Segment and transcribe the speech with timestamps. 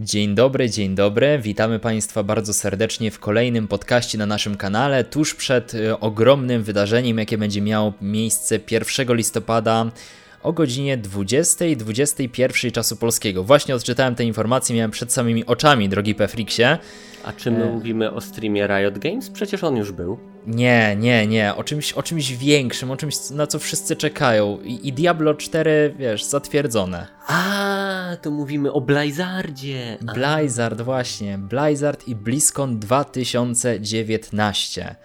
[0.00, 1.38] Dzień dobry, dzień dobry.
[1.42, 7.18] Witamy Państwa bardzo serdecznie w kolejnym podcaście na naszym kanale, tuż przed y, ogromnym wydarzeniem,
[7.18, 9.90] jakie będzie miało miejsce 1 listopada
[10.42, 13.44] o godzinie 20.21 czasu polskiego.
[13.44, 16.62] Właśnie odczytałem te informacje, miałem przed samymi oczami, drogi Pefriksie.
[17.24, 17.72] A czy my e...
[17.72, 19.30] mówimy o streamie Riot Games?
[19.30, 20.18] Przecież on już był.
[20.46, 21.54] Nie, nie, nie.
[21.54, 24.58] O czymś, o czymś większym, o czymś, na co wszyscy czekają.
[24.64, 27.06] I, I, Diablo 4, wiesz, zatwierdzone.
[27.26, 29.98] A, to mówimy o Blizzardzie.
[30.14, 31.38] Blizzard, właśnie.
[31.38, 34.96] Blizzard i BlizzCon 2019.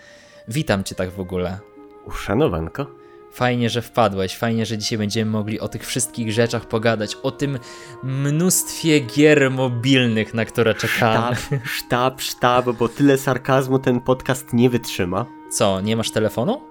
[0.48, 1.60] Witam cię tak w ogóle.
[2.06, 3.03] Uszanowanko.
[3.34, 7.60] Fajnie, że wpadłeś, fajnie, że dzisiaj będziemy mogli o tych wszystkich rzeczach pogadać, o tym
[8.04, 11.36] mnóstwie gier mobilnych, na które czekamy.
[11.36, 15.26] Sztab, sztab, sztab, bo tyle sarkazmu ten podcast nie wytrzyma.
[15.52, 16.62] Co, nie masz telefonu?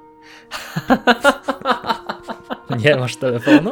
[2.85, 3.71] nie masz telefonu?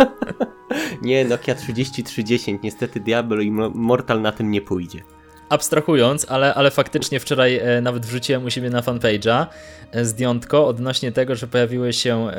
[1.02, 5.02] nie, Nokia 3310, niestety Diablo i Mortal na tym nie pójdzie
[5.50, 9.46] abstrahując, ale, ale faktycznie wczoraj e, nawet wrzuciłem u siebie na fanpage'a
[9.92, 12.30] e, zdjątko odnośnie tego, że pojawiły się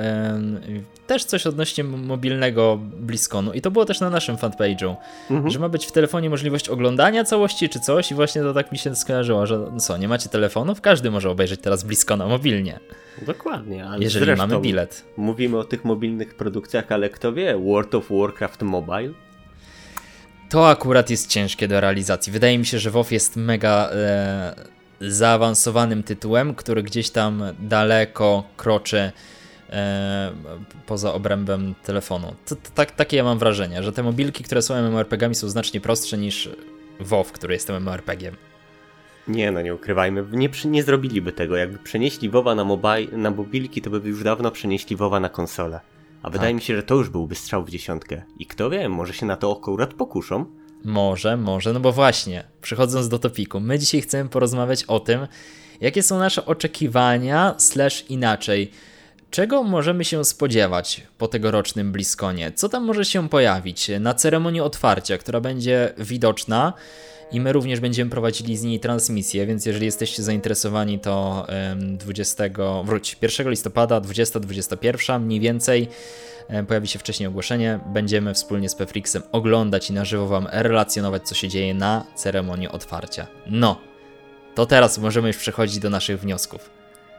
[1.08, 4.96] też coś odnośnie mobilnego BlizzConu i to było też na naszym fanpage'u,
[5.32, 5.50] mhm.
[5.52, 8.78] że ma być w telefonie możliwość oglądania całości czy coś i właśnie to tak mi
[8.78, 10.82] się skojarzyło, że no co, nie macie telefonów?
[10.82, 12.80] Każdy może obejrzeć teraz BlizzCona mobilnie.
[13.22, 15.06] Dokładnie, ale jeżeli mamy bilet.
[15.18, 19.14] Mówimy o tych mobilnych produkcjach, ale kto wie, World of Warcraft Mobile
[20.52, 22.34] to akurat jest ciężkie do realizacji.
[22.34, 24.56] Wydaje mi się, że WoW jest mega e,
[25.02, 29.12] zaawansowanym tytułem, który gdzieś tam daleko kroczy
[29.70, 30.32] e,
[30.86, 32.36] poza obrębem telefonu.
[32.46, 35.82] To, to, tak, takie ja mam wrażenie, że te mobilki, które są MMORPGami są znacznie
[35.82, 36.50] prostsze niż
[37.00, 38.36] WoW, który jest MMORPGiem.
[39.28, 41.56] Nie, no nie ukrywajmy, nie, nie zrobiliby tego.
[41.56, 42.66] Jakby przenieśli WoWa na,
[43.12, 45.80] na mobilki, to by już dawno przenieśli WoWa na konsolę.
[46.24, 46.56] A wydaje tak.
[46.56, 48.22] mi się, że to już byłby strzał w dziesiątkę.
[48.38, 50.46] I kto wie, może się na to akurat pokuszą.
[50.84, 55.28] Może, może, no bo właśnie, przechodząc do topiku, my dzisiaj chcemy porozmawiać o tym,
[55.82, 58.72] jakie są nasze oczekiwania, slash inaczej.
[59.32, 62.52] Czego możemy się spodziewać po tegorocznym Bliskonie?
[62.52, 66.74] Co tam może się pojawić na ceremonii otwarcia, która będzie widoczna
[67.32, 72.44] i my również będziemy prowadzili z niej transmisję, więc jeżeli jesteście zainteresowani, to 20,
[72.84, 75.88] wróć, 1 listopada 20-21 mniej więcej
[76.68, 77.80] pojawi się wcześniej ogłoszenie.
[77.86, 82.68] Będziemy wspólnie z Pefrixem oglądać i na żywo Wam relacjonować, co się dzieje na ceremonii
[82.68, 83.28] otwarcia.
[83.48, 83.82] No,
[84.56, 86.70] to teraz możemy już przechodzić do naszych wniosków.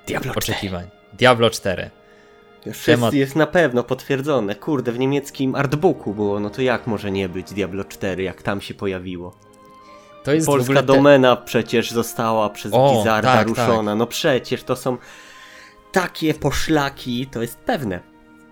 [0.07, 0.85] Diablo Oczekiwań.
[0.85, 1.17] 4.
[1.19, 1.91] Diablo 4.
[2.67, 3.15] Już Temat...
[3.15, 4.55] jest na pewno potwierdzone.
[4.55, 8.61] Kurde, w niemieckim artbooku było, no to jak może nie być Diablo 4, jak tam
[8.61, 9.37] się pojawiło?
[10.25, 10.83] To jest Polska te...
[10.83, 13.93] domena przecież została przez o, Blizzarda tak, ruszona.
[13.93, 13.99] Tak.
[13.99, 14.97] No przecież to są
[15.93, 18.01] takie poszlaki, to jest pewne.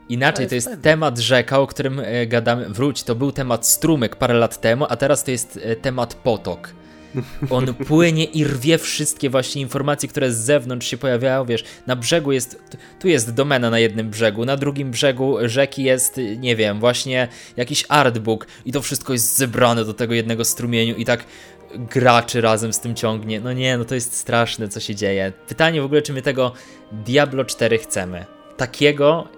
[0.09, 2.69] Inaczej, to jest, to jest temat rzeka, o którym e, gadamy.
[2.69, 6.75] Wróć, to był temat strumyk parę lat temu, a teraz to jest e, temat potok.
[7.51, 12.33] On płynie i rwie wszystkie właśnie informacje, które z zewnątrz się pojawiają, wiesz, na brzegu
[12.33, 12.63] jest,
[13.01, 17.85] tu jest domena na jednym brzegu, na drugim brzegu rzeki jest, nie wiem, właśnie jakiś
[17.89, 21.25] artbook i to wszystko jest zebrane do tego jednego strumieniu i tak
[21.75, 23.41] graczy razem z tym ciągnie.
[23.41, 25.33] No nie, no to jest straszne, co się dzieje.
[25.49, 26.53] Pytanie w ogóle, czy my tego
[26.93, 28.25] Diablo 4 chcemy.
[28.57, 29.29] Takiego,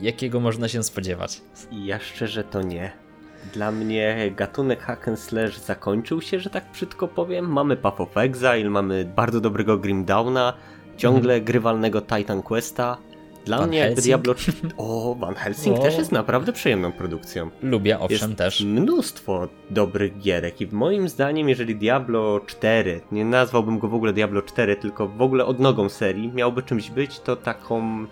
[0.00, 1.40] jakiego można się spodziewać.
[1.72, 3.07] Ja szczerze to nie.
[3.52, 7.52] Dla mnie gatunek hack and slash zakończył się, że tak brzydko powiem.
[7.52, 10.52] Mamy Path of Exile, mamy bardzo dobrego Grimdowna,
[10.96, 11.44] ciągle mm.
[11.44, 12.98] grywalnego Titan Questa.
[13.44, 14.04] Dla Van mnie Helsing?
[14.04, 14.34] Diablo...
[14.76, 15.82] O, Van Helsing o.
[15.82, 17.50] też jest naprawdę przyjemną produkcją.
[17.62, 18.60] Lubię, owszem, jest też.
[18.60, 24.42] mnóstwo dobrych gierek i moim zdaniem, jeżeli Diablo 4, nie nazwałbym go w ogóle Diablo
[24.42, 28.06] 4, tylko w ogóle odnogą serii, miałby czymś być, to taką...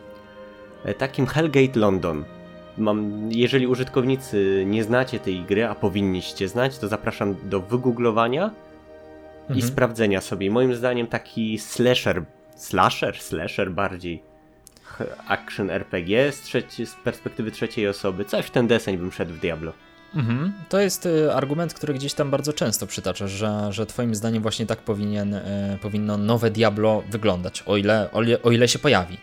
[0.85, 2.25] E, takim Hellgate London.
[2.79, 8.51] Mam, jeżeli użytkownicy nie znacie tej gry, a powinniście znać, to zapraszam do wygooglowania
[9.43, 9.59] mhm.
[9.59, 10.51] i sprawdzenia sobie.
[10.51, 12.25] Moim zdaniem taki slasher,
[12.57, 14.23] slasher, slasher bardziej
[15.29, 18.25] action RPG z, trzeci, z perspektywy trzeciej osoby.
[18.25, 19.73] Coś w ten deseń bym szedł w Diablo.
[20.15, 20.53] Mhm.
[20.69, 24.67] To jest y, argument, który gdzieś tam bardzo często przytaczasz, że, że twoim zdaniem właśnie
[24.67, 29.19] tak powinien, y, powinno nowe Diablo wyglądać, o ile, o ile, o ile się pojawi.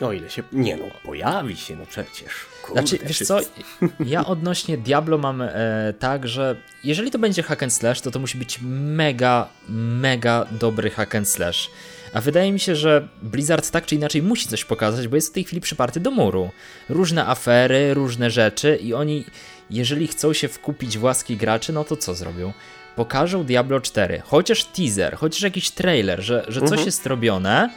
[0.00, 0.42] O ile się.
[0.52, 2.32] Nie no, pojawi się, no przecież.
[2.62, 3.38] Kurde, znaczy, wiesz co,
[4.06, 5.50] ja odnośnie Diablo mam e,
[5.98, 10.90] tak, że jeżeli to będzie hack and slash, to to musi być mega, mega dobry
[10.90, 11.70] hack and slash.
[12.12, 15.32] A wydaje mi się, że Blizzard tak czy inaczej musi coś pokazać, bo jest w
[15.32, 16.50] tej chwili przyparty do muru.
[16.88, 19.24] Różne afery, różne rzeczy i oni,
[19.70, 22.52] jeżeli chcą się wkupić w łaski graczy, no to co zrobią?
[22.96, 26.86] Pokażą Diablo 4, chociaż teaser, chociaż jakiś trailer, że, że coś mhm.
[26.86, 27.70] jest robione.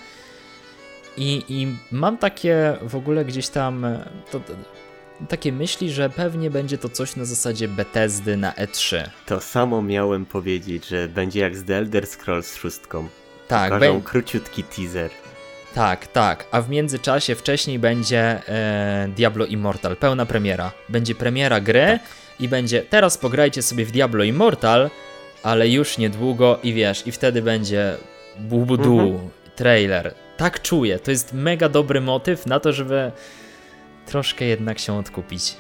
[1.18, 3.86] I, I mam takie w ogóle gdzieś tam.
[4.32, 4.42] To,
[5.28, 9.10] takie myśli, że pewnie będzie to coś na zasadzie Bethesdy na E3.
[9.26, 12.80] To samo miałem powiedzieć, że będzie jak z The Elder Scrolls 6.
[13.48, 15.12] Tak, Pokażą króciutki teaser.
[15.76, 16.46] Tak, tak.
[16.52, 20.72] A w międzyczasie wcześniej będzie e, Diablo Immortal, pełna premiera.
[20.90, 22.02] Będzie premiera gry tak.
[22.40, 24.90] i będzie teraz pograjcie sobie w Diablo Immortal,
[25.44, 27.96] ale już niedługo i wiesz, i wtedy będzie
[28.40, 29.30] bubudu, mhm.
[29.56, 30.14] trailer.
[30.40, 31.00] Tak czuję.
[31.00, 33.12] To jest mega dobry motyw na to, żeby
[34.06, 35.56] troszkę jednak się odkupić.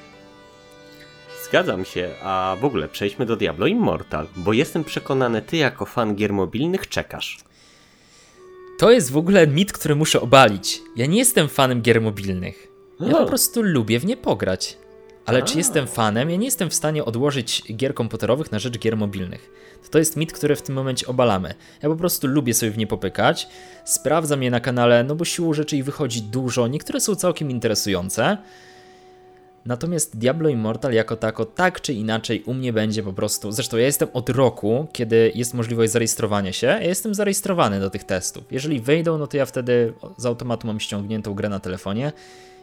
[1.45, 6.15] Zgadzam się, a w ogóle przejdźmy do Diablo Immortal, bo jestem przekonany, ty jako fan
[6.15, 7.37] gier mobilnych czekasz.
[8.79, 10.81] To jest w ogóle mit, który muszę obalić.
[10.95, 12.67] Ja nie jestem fanem gier mobilnych.
[12.99, 14.77] Ja po prostu lubię w nie pograć.
[15.29, 15.41] Ale a.
[15.41, 16.29] czy jestem fanem?
[16.29, 19.51] Ja nie jestem w stanie odłożyć gier komputerowych na rzecz gier mobilnych.
[19.91, 21.53] To, jest mit, który w tym momencie obalamy.
[21.83, 23.47] Ja po prostu lubię sobie w nie popykać,
[23.85, 28.37] sprawdzam je na kanale, no bo siłą rzeczy ich wychodzi dużo, niektóre są całkiem interesujące.
[29.65, 33.85] Natomiast Diablo Immortal jako tako, tak czy inaczej u mnie będzie po prostu, zresztą ja
[33.85, 38.43] jestem od roku, kiedy jest możliwość zarejestrowania się, ja jestem zarejestrowany do tych testów.
[38.51, 42.11] Jeżeli wejdą, no to ja wtedy z automatu mam ściągniętą grę na telefonie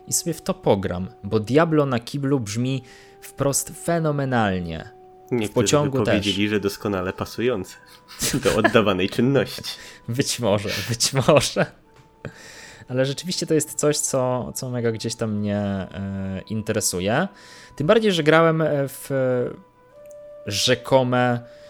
[0.06, 2.82] i sobie w to pogram, bo Diablo na kiblu brzmi
[3.20, 4.90] wprost fenomenalnie.
[5.30, 6.50] Niektórzy w pociągu by powiedzieli, też.
[6.50, 7.76] że doskonale pasujące
[8.44, 9.62] do oddawanej czynności.
[10.08, 11.66] Być może, być może.
[12.88, 17.28] Ale rzeczywiście to jest coś, co, co mega gdzieś tam mnie e, interesuje.
[17.76, 19.10] Tym bardziej, że grałem w
[20.46, 21.65] rzekome e,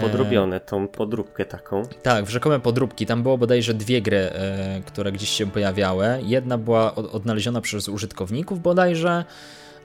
[0.00, 1.82] Podrobione, tą podróbkę taką.
[2.02, 3.06] Tak, w rzekome podróbki.
[3.06, 6.06] Tam było bodajże dwie gry, e, które gdzieś się pojawiały.
[6.22, 9.24] Jedna była odnaleziona przez użytkowników bodajże,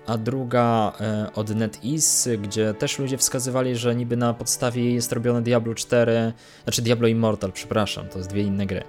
[0.08, 5.42] a druga e, od NetEase, gdzie też ludzie wskazywali, że niby na podstawie jest robione
[5.42, 6.34] Diablo 4,
[6.64, 8.84] znaczy Diablo Immortal, przepraszam, to jest dwie inne gry.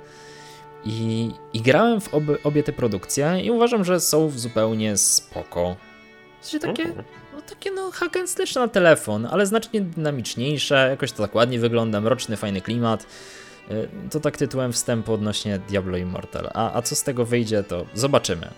[0.84, 5.76] I, i grałem w obie, obie te produkcje i uważam, że są zupełnie spoko.
[6.40, 7.04] W sensie takie, mhm.
[7.40, 12.00] Takie no hack and slash na telefon, ale znacznie dynamiczniejsze, jakoś to tak ładnie wygląda,
[12.00, 13.06] mroczny, fajny klimat.
[13.70, 16.50] E, to tak tytułem wstępu odnośnie Diablo Immortal.
[16.54, 18.50] A, a co z tego wyjdzie, to zobaczymy.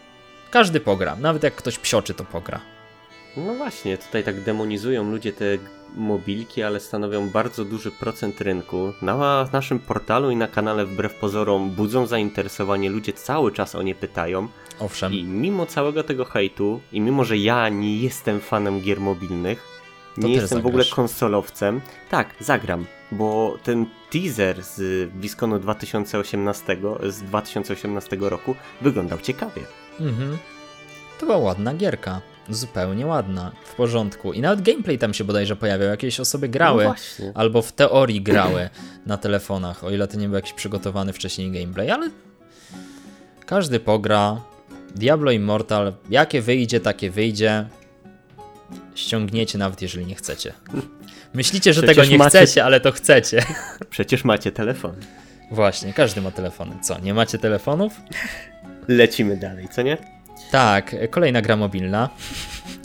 [0.50, 2.60] Każdy pogra, nawet jak ktoś psioczy, to pogra.
[3.36, 5.44] No właśnie, tutaj tak demonizują ludzie te
[5.94, 8.92] mobilki, ale stanowią bardzo duży procent rynku.
[9.02, 13.94] Na naszym portalu i na kanale wbrew pozorom budzą zainteresowanie, ludzie cały czas o nie
[13.94, 14.48] pytają.
[14.78, 15.12] Owszem.
[15.12, 19.64] I mimo całego tego hejtu, i mimo że ja nie jestem fanem gier mobilnych,
[20.14, 20.64] to nie jestem zagrasz.
[20.64, 21.80] w ogóle konsolowcem,
[22.10, 26.76] tak, zagram, bo ten teaser z BlizzConu 2018,
[27.08, 29.62] z 2018 roku wyglądał ciekawie.
[30.00, 30.38] Mhm.
[31.20, 32.20] To była ładna gierka.
[32.48, 34.32] Zupełnie ładna, w porządku.
[34.32, 35.88] I nawet gameplay tam się bodajże pojawiał.
[35.88, 36.94] Jakieś osoby grały, no
[37.34, 38.70] albo w teorii grały
[39.06, 42.10] na telefonach, o ile to nie był jakiś przygotowany wcześniej gameplay, ale
[43.46, 44.40] każdy pogra.
[44.94, 47.66] Diablo Immortal, jakie wyjdzie, takie wyjdzie.
[48.94, 50.52] Ściągniecie nawet jeżeli nie chcecie.
[51.34, 52.38] Myślicie, że Przecież tego nie macie...
[52.38, 53.44] chcecie, ale to chcecie.
[53.90, 54.94] Przecież macie telefon.
[55.50, 56.72] Właśnie, każdy ma telefony.
[56.82, 57.92] Co, nie macie telefonów?
[58.88, 60.21] Lecimy dalej, co nie?
[60.50, 62.08] Tak, kolejna gra mobilna.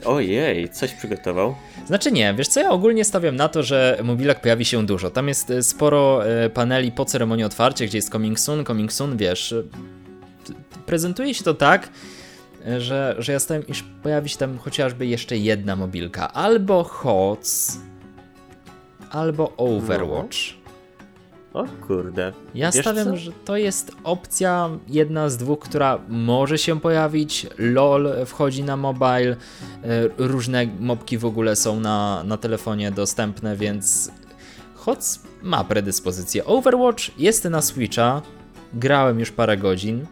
[0.06, 1.56] Ojej, coś przygotował?
[1.86, 5.09] Znaczy nie, wiesz co, ja ogólnie stawiam na to, że mobilek pojawi się dużo.
[5.09, 9.18] Tam jest e, sporo e, paneli po ceremonii otwarcia, gdzie jest coming soon, coming soon,
[9.18, 9.51] wiesz.
[9.51, 9.63] E,
[10.86, 11.89] prezentuje się to tak,
[12.77, 16.33] że, że ja stawiam, iż pojawi się tam chociażby jeszcze jedna mobilka.
[16.33, 17.77] Albo HOTS,
[19.11, 20.37] albo Overwatch.
[21.57, 22.33] O kurde.
[22.56, 23.18] Ja Wiesz stawiam, co?
[23.18, 27.47] że to jest opcja jedna z dwóch, która może się pojawić.
[27.57, 29.35] LOL wchodzi na mobile, e,
[30.18, 34.11] różne mobki w ogóle są na, na telefonie dostępne, więc
[34.76, 36.45] HOTS ma predyspozycję.
[36.45, 38.21] Overwatch jest na Switcha,
[38.73, 40.06] grałem już parę godzin,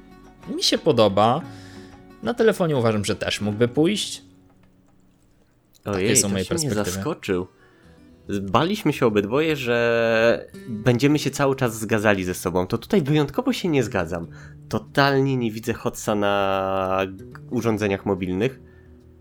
[0.56, 1.42] mi się podoba.
[2.24, 4.22] Na telefonie uważam, że też mógłby pójść.
[5.86, 6.92] Ojej, Takie są moje perspektywy.
[6.92, 7.48] zaskoczył.
[8.42, 12.68] Baliśmy się obydwoje, że będziemy się cały czas zgadzali ze sobą.
[12.68, 14.28] To tutaj wyjątkowo się nie zgadzam.
[14.70, 17.02] Totalnie nie widzę hotsa na
[17.50, 18.60] urządzeniach mobilnych.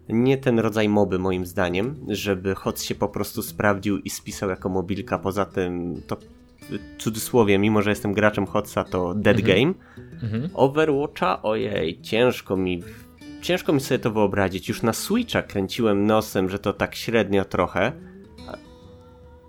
[0.08, 4.68] Nie ten rodzaj moby moim zdaniem, żeby HOTS się po prostu sprawdził i spisał jako
[4.68, 5.18] mobilka.
[5.18, 6.16] Poza tym to
[6.60, 9.58] w cudzysłowie, mimo że jestem graczem HOTSa, to dead mhm.
[9.58, 9.74] game.
[10.22, 10.50] Mhm.
[10.54, 12.82] Overwatcha, ojej, ciężko mi
[13.42, 14.68] ciężko mi sobie to wyobrazić.
[14.68, 17.92] Już na Switcha kręciłem nosem, że to tak średnio trochę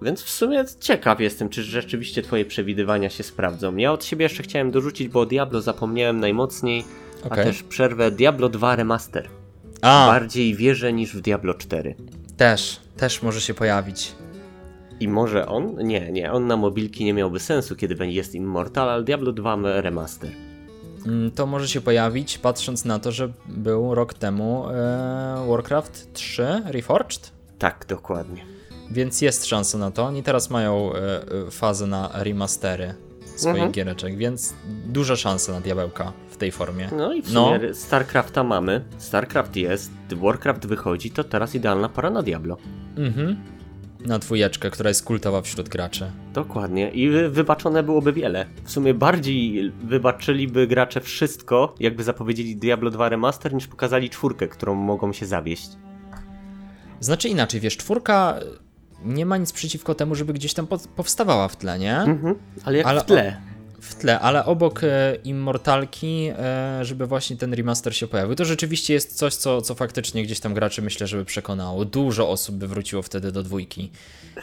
[0.02, 3.76] więc w sumie ciekaw jestem, czy rzeczywiście twoje przewidywania się sprawdzą.
[3.76, 6.84] Ja od siebie jeszcze chciałem dorzucić, bo o Diablo zapomniałem najmocniej,
[7.24, 7.42] okay.
[7.42, 9.30] a też przerwę Diablo 2 Remaster.
[9.82, 10.08] A.
[10.08, 11.96] Bardziej wierzę niż w Diablo 4.
[12.38, 14.16] Też, też może się pojawić.
[15.00, 15.76] I może on?
[15.88, 20.32] Nie, nie, on na mobilki nie miałby sensu, kiedy jest Immortal, ale Diablo 2 Remaster.
[21.06, 26.46] mm, to może się pojawić, patrząc na to, że był rok temu e, Warcraft 3
[26.66, 27.32] Reforged.
[27.60, 28.46] Tak, dokładnie.
[28.92, 30.04] Więc jest szansa na to.
[30.04, 32.94] Oni teraz mają e, e fazę na remastery
[33.36, 33.72] swoich mhm.
[33.72, 34.54] giereczek, więc
[34.86, 36.90] duża szansa na diabełka w tej formie.
[36.98, 37.74] No i w sumie no.
[37.74, 42.58] StarCrafta mamy, StarCraft jest, Warcraft wychodzi, to teraz idealna para na Diablo.
[42.98, 43.36] Mhm.
[44.06, 46.12] Na dwójeczkę, która jest kultowa wśród graczy.
[46.34, 46.90] Dokładnie.
[46.90, 48.46] I wybaczone byłoby wiele.
[48.64, 54.76] W sumie bardziej wybaczyliby gracze wszystko, jakby zapowiedzieli Diablo 2 Remaster, niż pokazali czwórkę, którą
[54.76, 55.70] mogą się zawieść.
[57.00, 58.40] Znaczy inaczej, wiesz, czwórka
[59.06, 61.98] nie ma nic przeciwko temu, żeby gdzieś tam powstawała w tle, nie?
[61.98, 63.42] Mhm, ale jak ale w tle?
[63.86, 68.36] w tle, ale obok e, Immortalki, e, żeby właśnie ten remaster się pojawił.
[68.36, 71.86] To rzeczywiście jest coś, co, co faktycznie gdzieś tam graczy myślę, żeby przekonało.
[71.86, 73.92] Dużo osób by wróciło wtedy do dwójki.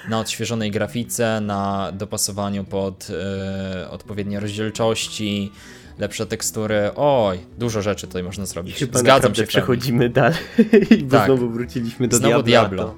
[0.08, 5.52] Na odświeżonej grafice, na dopasowaniu pod e, odpowiednie rozdzielczości,
[5.98, 6.90] lepsze tekstury.
[6.96, 8.76] Oj, dużo rzeczy tutaj można zrobić.
[8.76, 9.46] Chyba Zgadzam się.
[9.46, 10.38] Przechodzimy dalej,
[11.04, 11.26] bo tak.
[11.26, 12.84] znowu wróciliśmy do znowu Diablo.
[12.84, 12.94] Diablo.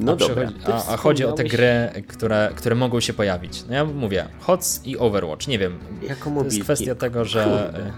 [0.00, 3.64] No a, dobra, a, a chodzi o te gry, które, które mogą się pojawić.
[3.68, 5.78] No ja mówię, HOTS i Overwatch, nie wiem.
[6.08, 6.50] Jako mobilki.
[6.50, 7.44] To jest kwestia tego, że...
[7.44, 7.92] Kurde.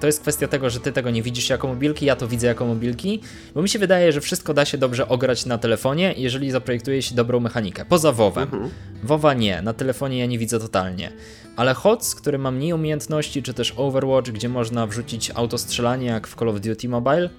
[0.00, 2.66] To jest kwestia tego, że ty tego nie widzisz jako mobilki, ja to widzę jako
[2.66, 3.20] mobilki,
[3.54, 7.14] bo mi się wydaje, że wszystko da się dobrze ograć na telefonie, jeżeli zaprojektuje się
[7.14, 7.84] dobrą mechanikę.
[7.84, 8.42] Poza WoWem.
[8.42, 8.70] Mhm.
[9.02, 11.12] WoWa nie, na telefonie ja nie widzę totalnie.
[11.56, 16.34] Ale HOTS, który ma mniej umiejętności, czy też Overwatch, gdzie można wrzucić autostrzelanie jak w
[16.34, 17.30] Call of Duty Mobile,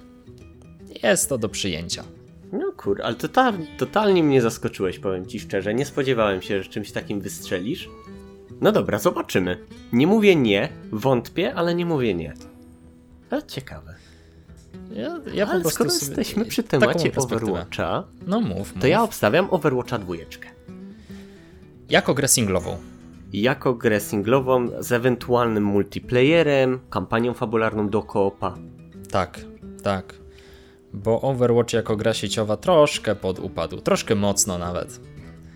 [1.03, 2.03] jest to do przyjęcia.
[2.51, 5.73] No kur, ale total, totalnie mnie zaskoczyłeś, powiem ci szczerze.
[5.73, 7.89] Nie spodziewałem się, że czymś takim wystrzelisz.
[8.61, 9.57] No dobra, zobaczymy.
[9.93, 12.33] Nie mówię nie, wątpię, ale nie mówię nie.
[13.29, 13.95] Ale ciekawe.
[14.93, 18.73] Ja, ja ale po skoro jesteśmy przy temacie Overwatcha, no mów, mów.
[18.81, 20.49] to ja obstawiam Overwatcha dwójeczkę.
[21.89, 22.77] Jako grę singlową.
[23.33, 28.57] Jako grę singlową z ewentualnym multiplayerem, kampanią fabularną do koopa.
[29.11, 29.39] Tak,
[29.83, 30.13] tak
[30.93, 34.99] bo Overwatch jako gra sieciowa troszkę podupadł, troszkę mocno nawet.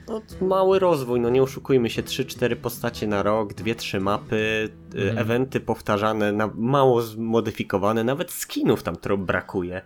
[0.07, 5.17] No, mały rozwój, no nie oszukujmy się, 3-4 postacie na rok, 2-3 mapy, mm.
[5.17, 9.81] eventy powtarzane, na, mało zmodyfikowane, nawet skinów tam trochę brakuje.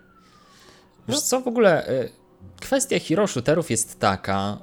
[1.08, 2.10] Wiesz co, w ogóle y,
[2.60, 4.58] kwestia hero shooterów jest taka,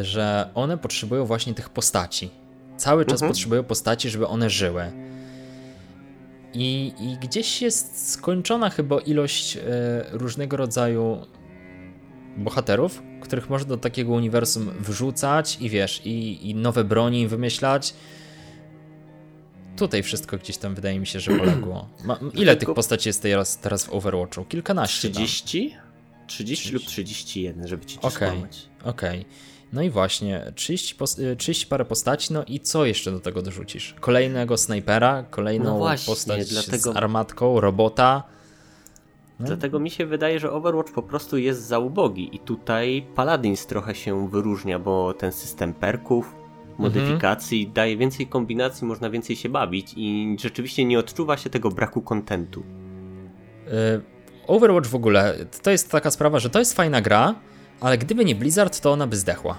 [0.00, 2.30] y, że one potrzebują właśnie tych postaci.
[2.76, 3.30] Cały czas mhm.
[3.32, 4.92] potrzebują postaci, żeby one żyły.
[6.54, 9.60] I, I, gdzieś jest skończona chyba ilość e,
[10.10, 11.26] różnego rodzaju
[12.36, 17.94] bohaterów, których można do takiego uniwersum wrzucać i wiesz, i, i nowe broni wymyślać.
[19.76, 21.88] Tutaj wszystko gdzieś tam wydaje mi się, że poległo.
[22.04, 24.44] Ma, ile tych postaci jest teraz, teraz w Overwatchu?
[24.44, 25.10] Kilkanaście.
[25.10, 25.76] 30?
[26.26, 28.38] 30, 30 lub 31, żeby ci Okej, okej.
[28.80, 29.24] Okay, okay.
[29.72, 30.96] No i właśnie, 30,
[31.38, 33.94] 30 parę postaci, no i co jeszcze do tego dorzucisz?
[34.00, 36.92] Kolejnego snajpera, kolejną no właśnie, postać dlatego...
[36.92, 38.22] z armatką, robota.
[39.40, 39.46] No.
[39.46, 43.94] Dlatego mi się wydaje, że Overwatch po prostu jest za ubogi i tutaj Paladins trochę
[43.94, 46.34] się wyróżnia, bo ten system perków,
[46.78, 47.74] modyfikacji mhm.
[47.74, 52.62] daje więcej kombinacji, można więcej się bawić i rzeczywiście nie odczuwa się tego braku kontentu.
[53.68, 54.12] Y,
[54.46, 57.34] Overwatch w ogóle, to jest taka sprawa, że to jest fajna gra,
[57.82, 59.58] ale gdyby nie Blizzard, to ona by zdechła.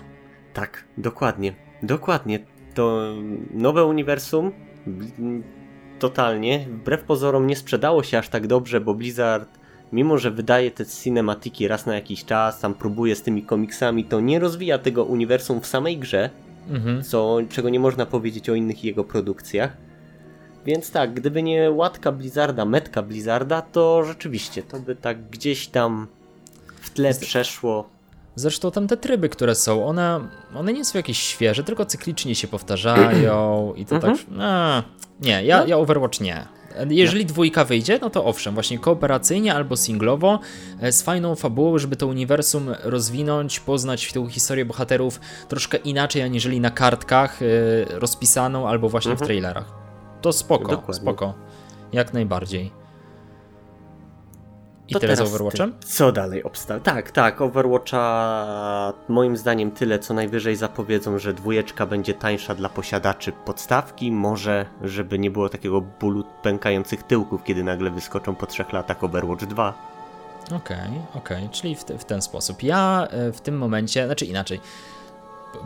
[0.53, 1.53] Tak, dokładnie.
[1.83, 2.39] Dokładnie.
[2.73, 3.13] To
[3.51, 4.51] nowe uniwersum
[5.99, 9.59] totalnie, wbrew pozorom nie sprzedało się aż tak dobrze, bo Blizzard
[9.91, 14.19] mimo, że wydaje te cinematiki raz na jakiś czas, tam próbuje z tymi komiksami, to
[14.19, 16.29] nie rozwija tego uniwersum w samej grze,
[16.69, 17.03] mhm.
[17.03, 19.77] co, czego nie można powiedzieć o innych jego produkcjach.
[20.65, 26.07] Więc tak, gdyby nie łatka Blizzarda, metka Blizzarda, to rzeczywiście to by tak gdzieś tam
[26.81, 27.89] w tle przeszło.
[28.35, 30.19] Zresztą tam te tryby, które są, one,
[30.55, 34.09] one nie są jakieś świeże, tylko cyklicznie się powtarzają i to tak...
[34.09, 34.41] Mhm.
[34.41, 34.83] A,
[35.21, 35.65] nie, ja, no.
[35.65, 36.47] ja Overwatch nie.
[36.89, 40.39] Jeżeli dwójka wyjdzie, no to owszem, właśnie kooperacyjnie albo singlowo,
[40.81, 46.59] e, z fajną fabułą, żeby to uniwersum rozwinąć, poznać tę historię bohaterów troszkę inaczej, aniżeli
[46.59, 47.45] na kartkach e,
[47.99, 49.25] rozpisaną albo właśnie mhm.
[49.25, 49.73] w trailerach.
[50.21, 51.01] To spoko, Dokładnie.
[51.01, 51.33] spoko.
[51.93, 52.82] Jak najbardziej.
[54.89, 55.73] I to teraz, teraz Overwatchem?
[55.85, 56.79] Co dalej obstał?
[56.79, 63.31] Tak, tak, Overwatcha moim zdaniem tyle, co najwyżej zapowiedzą, że dwójeczka będzie tańsza dla posiadaczy
[63.31, 69.03] podstawki, może żeby nie było takiego bólu pękających tyłków, kiedy nagle wyskoczą po trzech latach
[69.03, 69.73] Overwatch 2.
[70.45, 71.49] Okej, okay, okej, okay.
[71.49, 72.63] czyli w, te, w ten sposób.
[72.63, 74.59] Ja e, w tym momencie, znaczy inaczej,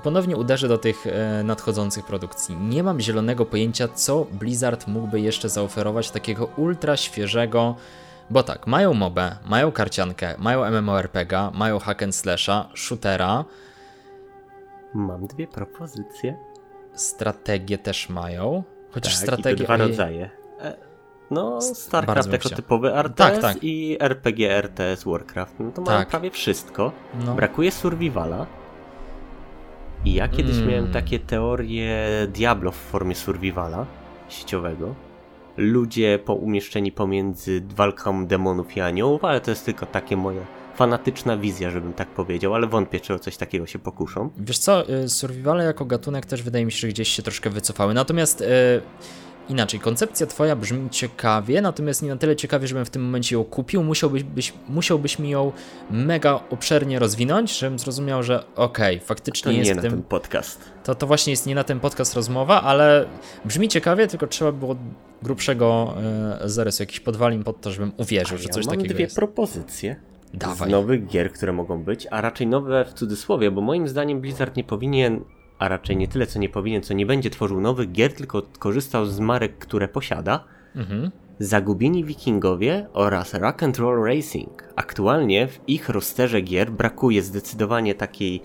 [0.03, 2.55] ponownie uderzę do tych e, nadchodzących produkcji.
[2.55, 7.75] Nie mam zielonego pojęcia, co Blizzard mógłby jeszcze zaoferować takiego ultra świeżego,
[8.29, 13.45] bo tak, mają mobę, mają karciankę, mają MMORPG, mają hack and slasha, shootera.
[14.93, 16.37] Mam dwie propozycje.
[16.93, 18.63] Strategię też mają.
[18.91, 19.63] Chociaż tak, strategie.
[19.63, 20.29] Dwa rodzaje.
[21.31, 23.63] No, StarCraft jako typowy RTS Tak, tak.
[23.63, 25.59] i RPG RTS Warcraft.
[25.59, 26.07] No to mają Tak.
[26.09, 26.91] prawie wszystko.
[27.25, 27.35] No.
[27.35, 28.45] Brakuje survivala.
[30.05, 30.67] I ja kiedyś Mm.
[30.67, 33.85] miałem takie teorie Diablo w formie survivala
[34.29, 34.95] sieciowego.
[35.57, 40.41] Ludzie poumieszczeni pomiędzy walką demonów i aniołów, ale to jest tylko takie moja
[40.75, 44.29] fanatyczna wizja, żebym tak powiedział, ale wątpię, czy o coś takiego się pokuszą.
[44.37, 47.93] Wiesz co, y, survivale jako gatunek też wydaje mi się, że gdzieś się troszkę wycofały.
[47.93, 48.45] Natomiast y,
[49.49, 53.43] inaczej, koncepcja twoja brzmi ciekawie, natomiast nie na tyle ciekawie, żebym w tym momencie ją
[53.43, 53.83] kupił.
[53.83, 55.51] Musiałbyś, byś, musiałbyś mi ją
[55.91, 59.91] mega obszernie rozwinąć, żebym zrozumiał, że okej, To faktycznie nie jest na w tym...
[59.91, 60.59] ten podcast.
[60.83, 63.05] To, to właśnie jest nie na ten podcast rozmowa, ale
[63.45, 64.75] brzmi ciekawie, tylko trzeba było
[65.23, 65.95] grubszego
[66.45, 69.15] y, zarysu, jakiś podwalin pod to, żebym uwierzył, że coś mam takiego dwie jest.
[69.15, 69.95] propozycje.
[70.33, 70.69] Dawaj.
[70.69, 74.55] z nowych gier, które mogą być, a raczej nowe w cudzysłowie, bo moim zdaniem Blizzard
[74.55, 75.23] nie powinien,
[75.59, 79.05] a raczej nie tyle co nie powinien, co nie będzie tworzył nowych gier, tylko korzystał
[79.05, 80.43] z marek, które posiada.
[80.75, 81.11] Mhm.
[81.39, 84.63] Zagubieni Wikingowie oraz Rock and Roll Racing.
[84.75, 88.41] Aktualnie w ich rozsterze gier brakuje zdecydowanie takiej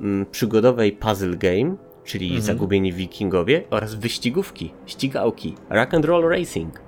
[0.00, 2.42] mm, przygodowej puzzle game, czyli Mhm.
[2.42, 6.80] Zagubieni Wikingowie oraz wyścigówki, ścigałki, Rock and Roll Racing.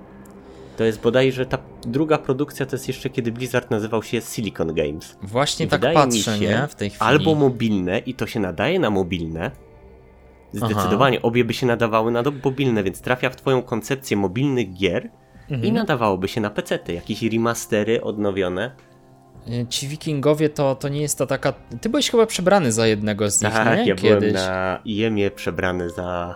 [0.76, 5.16] To jest bodajże ta druga produkcja, to jest jeszcze kiedy Blizzard nazywał się Silicon Games.
[5.22, 6.66] Właśnie I tak patrzę, się, nie?
[6.68, 7.02] W tej chwili.
[7.02, 9.50] Albo mobilne i to się nadaje na mobilne.
[10.58, 15.10] Zdecydowanie obie by się nadawały na mobilne, więc trafia w twoją koncepcję mobilnych gier
[15.50, 15.74] i Mhm.
[15.74, 18.70] nadawałoby się na PC-ty, jakieś remastery odnowione.
[19.48, 21.52] Y, Ci wikingowie to, to nie jest ta taka.
[21.80, 23.86] Ty byłeś chyba przebrany za jednego z nich, Tak, nie?
[23.86, 24.20] ja Kiedyś.
[24.32, 26.34] byłem na Jemie przebrany za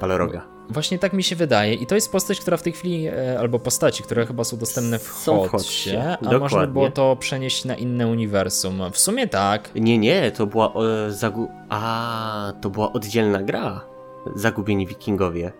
[0.00, 0.42] Balroga.
[0.70, 1.74] Właśnie tak mi się wydaje.
[1.74, 4.98] I to jest postać, która w tej chwili, e, albo postaci, które chyba są dostępne
[4.98, 6.38] w Są Hotsie, a dokładnie.
[6.38, 8.82] można było to przenieść na inne uniwersum.
[8.92, 9.70] W sumie tak.
[9.74, 10.72] Nie, nie, to była
[11.06, 11.48] e, zagu...
[11.68, 13.80] A, to była oddzielna gra.
[14.34, 15.52] Zagubieni Wikingowie.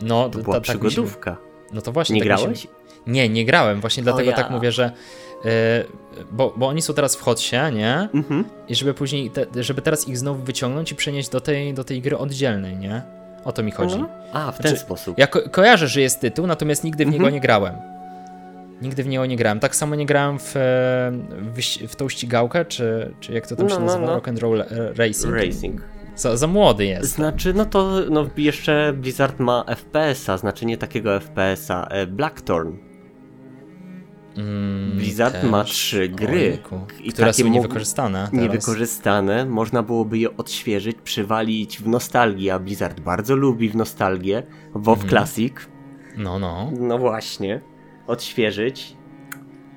[0.00, 1.36] No, To ta- była tak mi się- przygodówka.
[1.72, 2.14] No to właśnie.
[2.14, 2.62] Nie tak grałeś?
[2.62, 2.68] Się...
[3.06, 3.80] Nie, nie grałem.
[3.80, 4.36] Właśnie dlatego ja.
[4.36, 4.84] tak mówię, że.
[5.44, 5.84] e,
[6.32, 8.08] bo, bo oni są teraz w Hotsie, nie?
[8.14, 8.44] Mhm.
[8.68, 12.02] I żeby później, te, żeby teraz ich znowu wyciągnąć i przenieść do tej, do tej
[12.02, 13.02] gry oddzielnej, nie?
[13.44, 13.98] O to mi chodzi.
[13.98, 14.08] No.
[14.32, 15.18] A, w ten Znaczy, sposób.
[15.18, 17.34] Ja ko kojarzę, że jest tytuł, natomiast nigdy w niego Mhm.
[17.34, 17.74] nie grałem.
[18.82, 19.60] Nigdy w niego nie grałem.
[19.60, 20.60] Tak samo nie grałem w, e,
[21.54, 24.06] w, w tą ścigałkę, czy, czy jak to tam No, się no, nazywa?
[24.06, 24.14] no.
[24.14, 25.34] Rock and Roll e, Racing.
[25.34, 25.80] Racing.
[26.16, 27.10] Za, za młody jest.
[27.14, 32.72] Znaczy, no to no jeszcze Blizzard ma FPS-a, znaczy nie takiego FPS-a, e, Blackthorn.
[34.36, 36.58] Mm, Blizzard ma trzy gry,
[37.04, 38.32] i które takie są niewykorzystane teraz.
[38.32, 44.42] Niewykorzystane, można byłoby je odświeżyć, przywalić w nostalgię, a Blizzard bardzo lubi w nostalgię.
[44.74, 45.08] WoW Mhm.
[45.10, 45.54] Classic,
[46.16, 46.72] No, no.
[46.80, 47.60] no właśnie,
[48.06, 48.96] odświeżyć.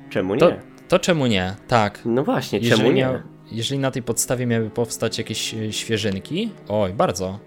[0.09, 0.39] Czemu nie?
[0.39, 0.51] To,
[0.87, 1.55] to czemu nie?
[1.67, 1.99] Tak.
[2.05, 3.01] No właśnie, czemu Jeżeli, nie?
[3.01, 3.13] miał,
[3.51, 7.39] jeżeli na tej podstawie miały powstać jakieś e, świeżynki, oj, bardzo.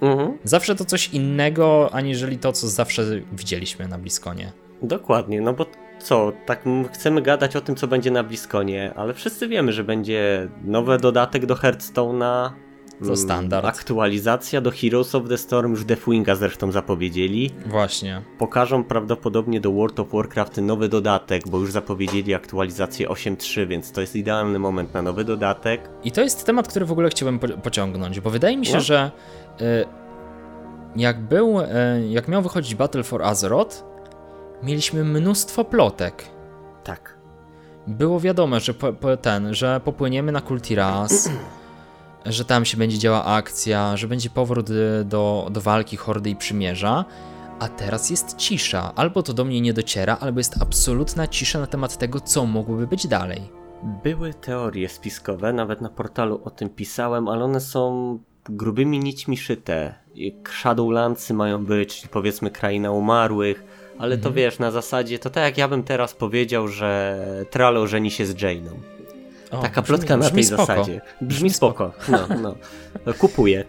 [0.00, 0.38] Mhm.
[0.44, 4.52] Zawsze to coś innego, aniżeli to, co zawsze widzieliśmy na Bliskonie.
[4.82, 5.66] Dokładnie, no bo
[6.02, 10.48] co, tak chcemy gadać o tym, co będzie na Bliskonie, ale wszyscy wiemy, że będzie
[10.64, 12.50] nowy dodatek do Hearthstone'a.
[12.98, 13.66] To mm, standard.
[13.66, 17.50] Aktualizacja do Heroes of the Storm, już Deathwinga zresztą zapowiedzieli.
[17.66, 18.22] Właśnie.
[18.38, 24.00] Pokażą prawdopodobnie do World of Warcraft nowy dodatek, bo już zapowiedzieli aktualizację 8.3, więc to
[24.00, 25.90] jest idealny moment na nowy dodatek.
[26.04, 28.80] I to jest temat, który w ogóle chciałbym po pociągnąć, bo wydaje mi się, No.
[28.80, 29.10] że
[29.60, 29.64] y,
[30.96, 31.64] jak był, y,
[32.08, 33.89] jak miał wychodzić Battle for Azeroth,
[34.62, 36.24] mieliśmy mnóstwo plotek.
[36.84, 37.18] Tak.
[37.86, 41.30] Było wiadomo, że po, po ten, że popłyniemy na Kultiras,
[42.26, 46.36] że tam się będzie działa akcja, że będzie powrót y, do, do walki Hordy i
[46.36, 47.04] Przymierza,
[47.58, 48.92] a teraz jest cisza.
[48.94, 52.86] Albo to do mnie nie dociera, albo jest absolutna cisza na temat tego, co mogłoby
[52.86, 53.40] być dalej.
[53.82, 59.94] Były teorie spiskowe, nawet na portalu o tym pisałem, ale one są grubymi nićmi szyte.
[60.50, 63.64] Shadowlandsy mają być, czyli powiedzmy kraina umarłych,
[64.00, 68.10] ale to wiesz, na zasadzie to tak jak ja bym teraz powiedział, że Tralo żeni
[68.10, 68.70] się z Jane'ą.
[69.50, 70.66] O, Taka brzmi- plotka na brzmi tej spoko.
[70.66, 71.00] zasadzie.
[71.20, 71.92] Brzmi spoko.
[72.08, 72.54] No, no.
[73.18, 73.64] Kupuję.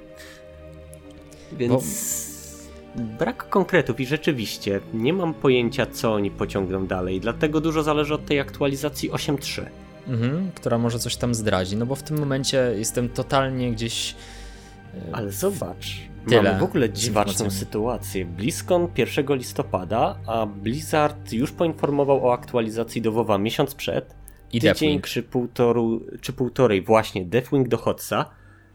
[1.51, 2.21] Więc
[2.95, 7.19] brak konkretów i rzeczywiście nie mam pojęcia, co oni pociągną dalej.
[7.19, 9.61] Dlatego dużo zależy od tej aktualizacji 8.3.
[10.07, 14.15] Mhm, która może coś tam zdradzi, no bo w tym momencie jestem totalnie gdzieś.
[15.11, 15.87] e, Ale zobacz,
[16.27, 18.25] Tyle mamy w ogóle dziwaczną sytuację.
[18.25, 24.15] BlizzCon 1 listopada, a Blizzard już poinformował o aktualizacji do WoWa miesiąc przed.
[24.53, 25.07] I tydzień Deathwing.
[25.07, 28.25] czy, półtoru, czy półtorej właśnie Deathwing do Hotsa.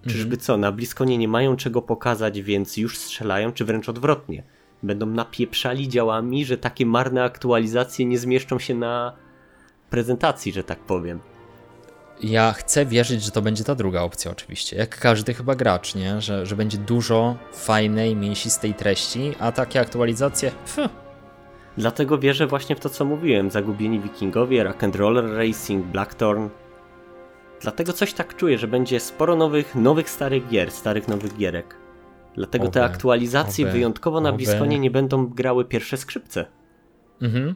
[0.06, 4.42] Czyżby co, na BlizzConie nie mają czego pokazać, więc już strzelają, czy wręcz odwrotnie.
[4.82, 9.12] Będą napieprzali działami, że takie marne aktualizacje nie zmieszczą się na
[9.90, 11.20] prezentacji, że tak powiem.
[12.22, 14.76] Ja chcę wierzyć, że to będzie ta druga opcja, oczywiście.
[14.76, 16.20] Jak każdy chyba gracz, nie?
[16.20, 20.50] Że, że będzie dużo fajnej, mięsistej treści, a takie aktualizacje.
[20.50, 20.88] Pff,
[21.78, 23.50] Dlatego wierzę właśnie w to, co mówiłem.
[23.50, 26.48] Zagubieni Wikingowie, Rock and Roller Racing, Blackthorn.
[27.60, 31.76] Dlatego coś tak czuję, że będzie sporo nowych, nowych starych gier, starych nowych gierek.
[32.34, 34.36] Dlatego Oby, te aktualizacje oby, wyjątkowo na oby.
[34.36, 36.46] Bliskonie nie będą grały pierwsze skrzypce.
[37.22, 37.54] Mhm.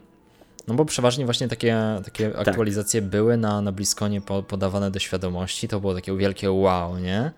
[0.68, 2.49] No bo przeważnie właśnie takie, takie Tak.
[2.49, 5.68] aktualizacje były na, na Bliskonie po, podawane do świadomości.
[5.68, 7.33] To było takie wielkie wow, nie?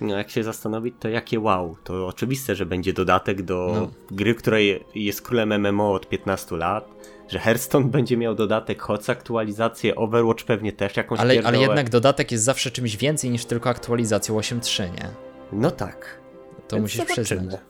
[0.00, 1.76] No jak się zastanowić, to jakie wow.
[1.84, 3.90] To oczywiste, że będzie dodatek do No.
[4.16, 6.88] gry, której jest królem MMO od 15 lat,
[7.28, 12.32] że Hearthstone będzie miał dodatek, HOTS aktualizację, Overwatch pewnie też jakąś Ale, ale jednak dodatek
[12.32, 15.08] jest zawsze czymś więcej niż tylko aktualizacją 8.3, nie?
[15.52, 16.20] No tak.
[16.68, 17.24] To Więc musisz zobaczymy.
[17.24, 17.60] przyznać.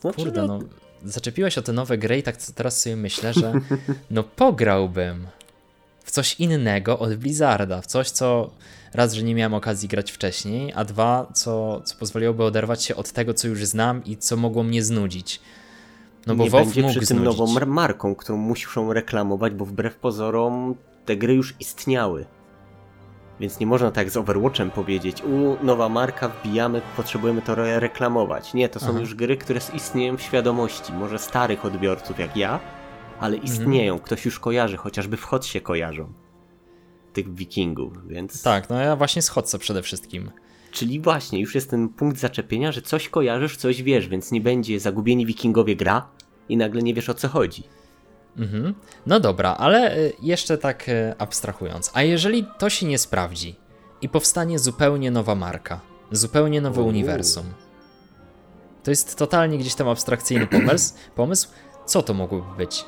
[0.00, 0.58] Znaczy, Kurde, no
[1.04, 3.52] zaczepiłeś o te nowe gry i tak teraz sobie myślę, że
[4.10, 5.26] no pograłbym
[6.04, 8.50] w coś innego od Blizzarda, w coś, co
[8.94, 13.12] raz, że nie miałem okazji grać wcześniej, a dwa, co, co pozwoliłoby oderwać się od
[13.12, 15.40] tego, co już znam i co mogło mnie znudzić.
[16.26, 17.38] No bo nie WoW będzie mógł przy tym znudzić.
[17.38, 22.26] nową mar- marką, którą muszą reklamować, bo wbrew pozorom te gry już istniały.
[23.40, 28.54] Więc nie można tak z Overwatchem powiedzieć, u, nowa marka, wbijamy, potrzebujemy to re- reklamować.
[28.54, 29.00] Nie, to są Aha.
[29.00, 32.60] już gry, które istnieją w świadomości, może starych odbiorców jak ja,
[33.20, 33.52] ale Mhm.
[33.54, 36.12] istnieją, ktoś już kojarzy, chociażby w Hot się kojarzą.
[37.12, 38.42] Tych wikingów, więc...
[38.42, 40.30] Tak, no ja właśnie schodzę przede wszystkim.
[40.70, 44.80] Czyli właśnie, już jest ten punkt zaczepienia, że coś kojarzysz, coś wiesz, więc nie będzie
[44.80, 46.08] zagubieni wikingowie gra
[46.48, 47.62] i nagle nie wiesz o co chodzi.
[48.36, 48.74] Mhm.
[49.06, 51.90] No dobra, ale y, jeszcze tak y, abstrahując.
[51.94, 53.56] A jeżeli to się nie sprawdzi
[54.02, 56.88] i powstanie zupełnie nowa marka, zupełnie nowe Uuu.
[56.88, 57.44] uniwersum,
[58.82, 61.48] to jest totalnie gdzieś tam abstrakcyjny pomysł, pomysł,
[61.86, 62.84] co to mogłoby być?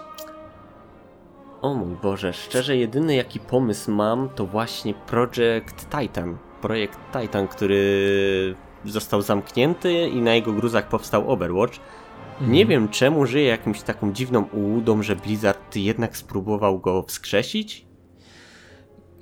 [1.62, 6.38] O mój Boże, szczerze jedyny jaki pomysł mam to właśnie Project Titan.
[6.62, 8.54] Projekt Titan, który
[8.84, 11.80] został zamknięty i na jego gruzach powstał Overwatch.
[12.40, 17.86] Nie wiem czemu żyje jakąś taką dziwną ułudą, że Blizzard jednak spróbował go wskrzesić.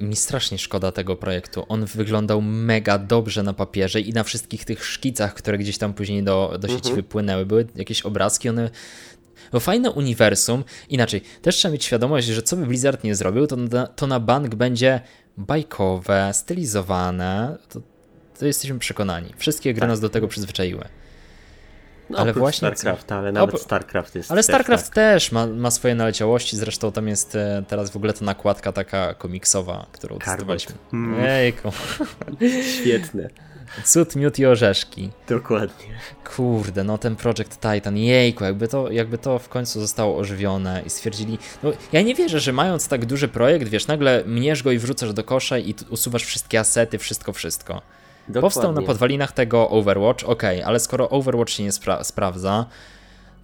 [0.01, 1.65] Mi strasznie szkoda tego projektu.
[1.69, 6.23] On wyglądał mega dobrze na papierze i na wszystkich tych szkicach, które gdzieś tam później
[6.23, 6.97] do, do sieci Mhm.
[6.97, 7.47] wypłynęły.
[7.47, 8.71] Były jakieś obrazki, one.
[9.53, 10.65] No fajne uniwersum.
[10.89, 14.21] Inaczej, też trzeba mieć świadomość, że co by Blizzard nie zrobił, to na, to na
[14.21, 15.01] bank będzie
[15.37, 17.59] bajkowe, stylizowane.
[17.69, 17.81] To,
[18.39, 19.33] to jesteśmy przekonani.
[19.37, 19.89] Wszystkie gry Tak.
[19.89, 20.85] nas do tego przyzwyczaiły.
[22.11, 24.95] No, Ale właśnie StarCrafta, ale nawet StarCraft jest Ale też StarCraft tak.
[24.95, 29.15] też ma, ma swoje naleciałości, zresztą tam jest e, teraz w ogóle ta nakładka taka
[29.15, 30.75] komiksowa, którą testowaliśmy.
[30.93, 31.25] Mm.
[31.25, 31.73] Ejku.
[32.81, 33.29] Świetne,
[33.85, 35.11] Cud, miód i orzeszki.
[35.29, 35.87] dokładnie.
[36.37, 40.91] Kurde, no ten Project Titan, jejku, jakby to, jakby to w końcu zostało ożywione i
[40.91, 44.79] stwierdzili, no ja nie wierzę, że mając tak duży projekt, wiesz, nagle mniesz go i
[44.79, 47.83] wrzucasz do kosza i usuwasz wszystkie asety, wszystko, wszystko.
[48.29, 48.41] Dokładnie.
[48.41, 52.67] Powstał na podwalinach tego Overwatch, okej, ale skoro Overwatch się nie spra- sprawdza,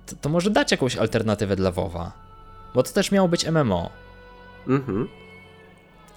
[0.06, 2.12] to, to może dać jakąś alternatywę dla WoWa.
[2.74, 3.90] Bo to też miało być MMO.
[4.68, 5.08] Mhm.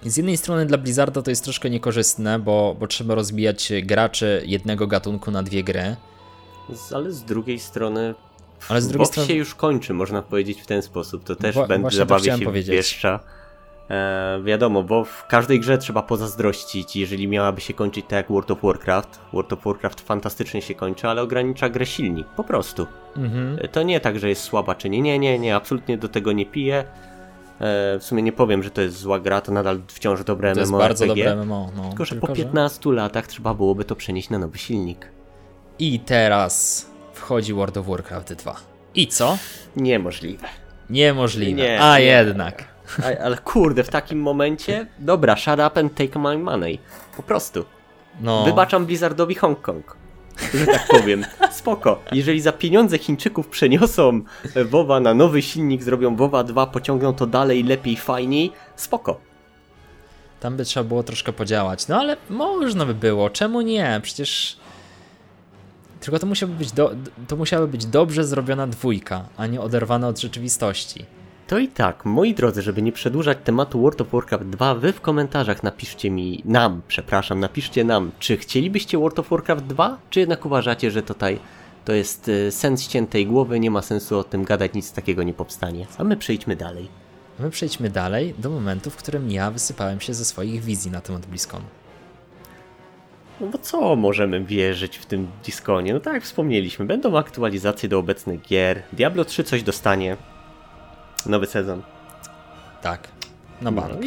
[0.02, 4.86] Z jednej strony dla Blizzarda to jest troszkę niekorzystne, bo, bo trzeba rozbijać graczy jednego
[4.86, 5.96] gatunku na dwie gry.
[6.94, 8.14] Ale z drugiej strony.
[8.68, 11.24] Ale z drugiej strony- się już kończy, można powiedzieć w ten sposób.
[11.24, 12.72] To też Wła- będę chciałem się powiedzieć.
[12.76, 13.20] wieszcza.
[13.90, 18.50] E, wiadomo, bo w każdej grze trzeba pozazdrościć, jeżeli miałaby się kończyć tak jak World
[18.50, 19.20] of Warcraft.
[19.32, 22.86] World of Warcraft fantastycznie się kończy, ale ogranicza grę silnik, po prostu.
[23.16, 23.58] Mhm.
[23.60, 26.32] E, To nie tak, że jest słaba czy nie, nie, nie, nie, absolutnie do tego
[26.32, 26.84] nie piję.
[27.60, 30.60] E, w sumie nie powiem, że to jest zła gra, to nadal wciąż dobre To
[30.60, 31.70] jest bardzo dobre MMO.
[31.76, 31.88] No.
[31.88, 35.08] Tylko, że po 15 latach trzeba byłoby to przenieść na nowy silnik.
[35.78, 38.56] I teraz wchodzi World of Warcraft 2.
[38.94, 39.38] I co?
[39.76, 40.46] Niemożliwe.
[40.90, 41.62] Niemożliwe.
[41.62, 42.04] Nie, A nie.
[42.04, 42.73] jednak.
[43.24, 46.78] Ale kurde, w takim momencie, dobra, shut up and take my money.
[47.16, 47.64] Po prostu.
[48.20, 48.44] No.
[48.44, 49.96] Wybaczam Blizzardowi Hongkong.
[50.54, 51.24] Że tak powiem.
[51.50, 52.02] Spoko.
[52.12, 54.22] Jeżeli za pieniądze Chińczyków przeniosą
[54.70, 59.20] WoWa na nowy silnik, zrobią WoWa 2, pociągną to dalej, lepiej, fajniej, spoko.
[60.40, 61.88] Tam by trzeba było troszkę podziałać.
[61.88, 63.30] No ale można by było.
[63.30, 64.00] Czemu nie?
[64.02, 64.56] Przecież.
[66.00, 66.94] Tylko to musiałaby być, do...
[67.28, 71.06] to musiałaby być dobrze zrobiona dwójka, a nie oderwana od rzeczywistości.
[71.46, 75.00] To i tak, moi drodzy, żeby nie przedłużać tematu World of Warcraft 2, wy w
[75.00, 80.46] komentarzach napiszcie mi, nam, przepraszam, napiszcie nam, czy chcielibyście World of Warcraft 2, czy jednak
[80.46, 81.38] uważacie, że tutaj
[81.84, 85.34] to jest y, sens ściętej głowy, nie ma sensu o tym gadać, nic takiego nie
[85.34, 85.86] powstanie.
[85.98, 86.88] A my przejdźmy dalej.
[87.38, 91.26] My przejdźmy dalej do momentu, w którym ja wysypałem się ze swoich wizji na temat
[91.26, 91.64] BlizzConu.
[93.40, 95.94] No bo co możemy wierzyć w tym Disconie?
[95.94, 100.16] No tak jak wspomnieliśmy, będą aktualizacje do obecnych gier, Diablo 3 coś dostanie,
[101.30, 101.82] nowy sezon.
[102.82, 103.08] Tak,
[103.62, 103.92] na bank.
[104.00, 104.06] No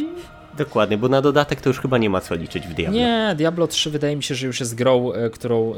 [0.58, 2.98] Dokładnie, bo na dodatek to już chyba nie ma co liczyć w Diablo.
[2.98, 5.76] Nie, Diablo 3 wydaje mi się, że już jest grą, e, którą, e,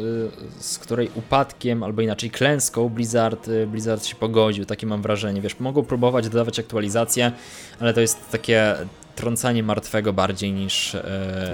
[0.58, 5.40] z której upadkiem, albo inaczej klęską Blizzard, e, Blizzard się pogodził, takie mam wrażenie.
[5.40, 7.32] Wiesz, mogą próbować dodawać aktualizacje,
[7.80, 8.74] ale to jest takie
[9.16, 10.96] trącanie martwego bardziej niż...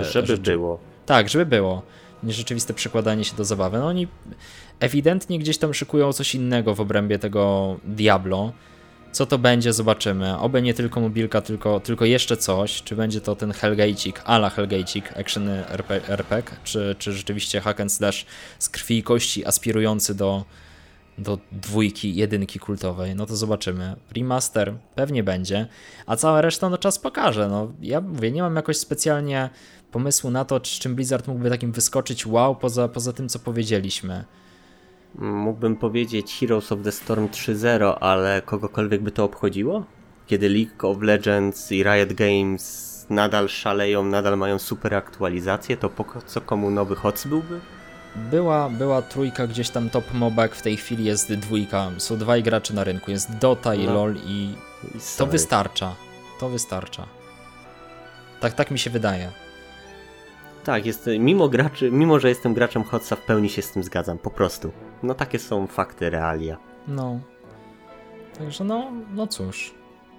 [0.01, 0.42] Żeby rzeczy...
[0.42, 0.79] było.
[1.07, 1.83] Tak, żeby było.
[2.22, 3.79] Niż rzeczywiste przekładanie się do zabawy.
[3.79, 4.09] No oni
[4.81, 8.53] ewidentnie gdzieś tam szykują coś innego w obrębie tego Diablo.
[9.16, 10.38] Co to będzie, zobaczymy.
[10.38, 12.83] Oby nie tylko mobilka, tylko, tylko jeszcze coś.
[12.83, 15.48] Czy będzie to ten Hellgate'ik, ala Hellgate'ik, action
[16.09, 18.26] RPG, czy, czy rzeczywiście hack and slash
[18.59, 20.44] z krwi i kości aspirujący do,
[21.18, 23.14] do dwójki, jedynki kultowej.
[23.14, 23.96] No to zobaczymy.
[24.16, 25.66] Remaster pewnie będzie,
[26.07, 27.48] a cała reszta no czas pokaże.
[27.48, 29.50] No ja mówię, nie mam jakoś specjalnie
[29.92, 34.24] pomysłu na to, czym Blizzard mógłby takim wyskoczyć wow, poza, poza tym co powiedzieliśmy
[35.14, 39.85] mógłbym powiedzieć Heroes of the Storm 3.0, ale kogokolwiek by to obchodziło?
[40.27, 46.05] Kiedy League of Legends i Riot Games nadal szaleją, nadal mają super aktualizacje, to po
[46.27, 47.61] co komu nowy HOTS byłby?
[48.16, 51.90] Była, była trójka gdzieś tam top mobek, w tej chwili jest dwójka.
[51.99, 53.95] Są dwaj gracze na rynku, jest Dota i no.
[53.95, 54.55] LoL i,
[54.95, 55.95] I to wystarcza.
[56.40, 57.07] To wystarcza.
[58.40, 59.31] Tak, tak mi się wydaje.
[60.64, 64.19] Tak, jest, mimo, graczy, mimo że jestem graczem Hotsa, w pełni się z tym zgadzam,
[64.19, 64.73] po prostu.
[65.02, 66.56] No takie są fakty, realia.
[66.88, 67.20] No.
[68.38, 69.74] Także no, no cóż.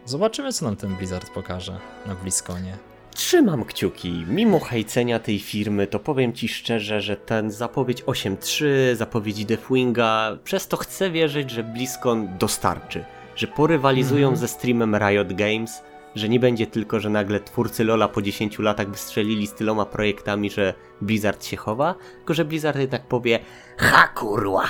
[0.06, 2.78] Zobaczymy, co nam ten Blizzard pokaże na Bliskonie.
[3.14, 4.26] Trzymam kciuki.
[4.28, 10.68] Mimo hejcenia tej firmy, to powiem ci szczerze, że ten zapowiedź 8.3, zapowiedzi Deathwinga, przez
[10.68, 13.06] to chcę wierzyć, że Bliskon dostarczy.
[13.36, 15.84] Że porywalizują mm ze streamem Riot Games,
[16.18, 20.50] że nie będzie tylko, że nagle twórcy Lola po 10 latach wystrzelili z tyloma projektami,
[20.50, 23.40] że Blizzard się chowa, tylko że Blizzard jednak powie
[23.78, 24.64] ha kurwa,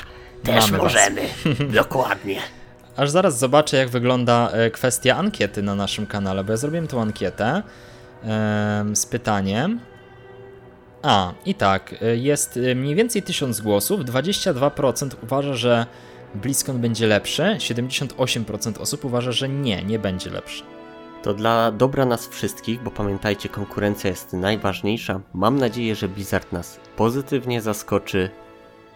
[0.43, 1.21] też Mamy możemy.
[1.83, 2.39] Dokładnie.
[2.97, 7.01] Aż zaraz zobaczę, jak wygląda e, kwestia ankiety na naszym kanale, bo ja zrobiłem tą
[7.01, 7.63] ankietę
[8.93, 9.79] z pytaniem.
[11.03, 15.85] A, i tak, e, jest e, mniej więcej 1000 głosów, 22% uważa, że
[16.35, 20.63] BlizzCon będzie lepszy, 78% osób uważa, że nie, nie będzie lepszy.
[21.23, 25.19] To dla dobra nas wszystkich, bo pamiętajcie, konkurencja jest najważniejsza.
[25.33, 28.29] Mam nadzieję, że Blizzard nas pozytywnie zaskoczy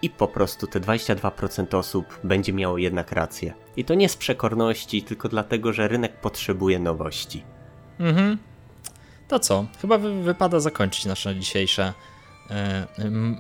[0.02, 3.54] i po prostu te 22% osób będzie miało jednak rację.
[3.78, 7.44] I to nie z przekorności, tylko dlatego, że rynek potrzebuje nowości.
[8.00, 8.38] Mhm.
[9.28, 9.66] To co?
[9.82, 11.94] Chyba wy wypada zakończyć nasze dzisiejsze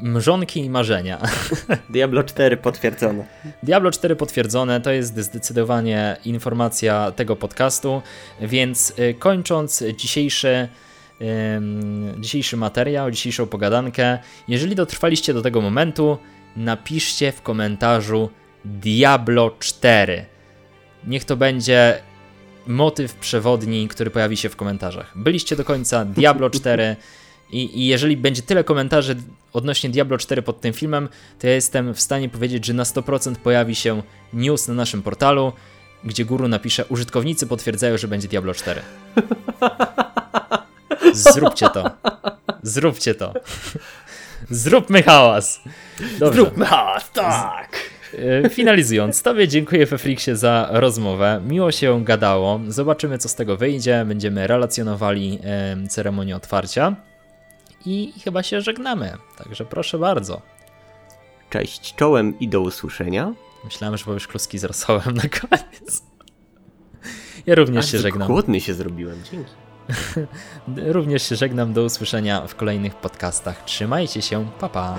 [0.01, 1.21] mrzonki i marzenia.
[1.89, 3.25] Diablo 4 potwierdzone.
[3.63, 8.01] Diablo 4 potwierdzone to jest zdecydowanie informacja tego podcastu,
[8.41, 10.67] więc e, kończąc dzisiejszy
[12.19, 14.19] dzisiejszy materiał, dzisiejszą pogadankę.
[14.47, 16.17] Jeżeli dotrwaliście do tego momentu,
[16.55, 18.29] napiszcie w komentarzu
[18.65, 20.25] Diablo 4.
[21.07, 22.01] Niech to będzie
[22.67, 25.11] motyw przewodni, który pojawi się w komentarzach.
[25.15, 26.95] Byliście do końca Diablo 4.
[27.51, 29.15] I, I, jeżeli będzie tyle komentarzy
[29.53, 31.09] odnośnie Diablo 4 pod tym filmem,
[31.39, 34.01] to ja jestem w stanie powiedzieć, że na 100% pojawi się
[34.33, 35.53] news na naszym portalu,
[36.03, 38.81] gdzie guru napisze: Użytkownicy potwierdzają, że będzie Diablo 4.
[41.13, 41.91] Zróbcie to.
[42.63, 43.33] Zróbcie to.
[44.49, 45.59] Zróbmy hałas.
[46.19, 46.41] Dobrze.
[46.41, 47.91] Zróbmy hałas, tak.
[48.45, 51.41] E, finalizując, Tobie dziękuję Fefriksie za rozmowę.
[51.47, 52.59] Miło się gadało.
[52.67, 54.05] Zobaczymy, co z tego wyjdzie.
[54.07, 55.39] Będziemy relacjonowali
[55.89, 56.95] ceremonię otwarcia
[57.85, 59.17] i chyba się żegnamy.
[59.37, 60.41] Także proszę bardzo.
[61.49, 63.33] Cześć czołem i do usłyszenia.
[63.63, 66.03] Myślałem, że powiesz kluski z rosołem na koniec.
[67.45, 68.27] Ja również się żegnam.
[68.27, 69.51] Głodny się zrobiłem, dzięki.
[70.97, 73.63] również się żegnam, do usłyszenia w kolejnych podcastach.
[73.65, 74.97] Trzymajcie się, pa pa.